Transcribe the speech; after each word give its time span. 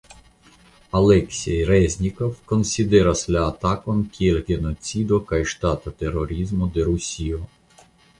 Aleksej 0.99 1.57
Reznikov 1.71 2.31
konsideris 2.51 3.21
la 3.35 3.43
atakon 3.49 3.99
kiel 4.15 4.39
genocido 4.47 5.19
kaj 5.33 5.41
ŝtata 5.53 5.95
terorismo 6.01 6.71
de 6.79 6.87
Rusio. 6.89 7.43